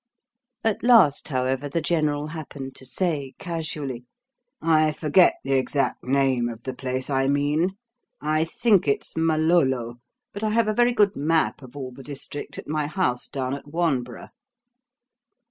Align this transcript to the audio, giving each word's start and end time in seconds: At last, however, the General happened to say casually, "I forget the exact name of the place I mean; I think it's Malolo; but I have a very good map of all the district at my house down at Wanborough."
At 0.63 0.81
last, 0.83 1.27
however, 1.27 1.69
the 1.69 1.79
General 1.79 2.29
happened 2.29 2.73
to 2.77 2.87
say 2.87 3.35
casually, 3.37 4.07
"I 4.59 4.93
forget 4.93 5.35
the 5.43 5.51
exact 5.53 6.03
name 6.03 6.49
of 6.49 6.63
the 6.63 6.73
place 6.73 7.07
I 7.07 7.27
mean; 7.27 7.75
I 8.19 8.45
think 8.45 8.87
it's 8.87 9.15
Malolo; 9.15 9.97
but 10.33 10.43
I 10.43 10.49
have 10.49 10.67
a 10.67 10.73
very 10.73 10.91
good 10.93 11.15
map 11.15 11.61
of 11.61 11.77
all 11.77 11.91
the 11.91 12.01
district 12.01 12.57
at 12.57 12.67
my 12.67 12.87
house 12.87 13.27
down 13.27 13.53
at 13.53 13.67
Wanborough." 13.67 14.29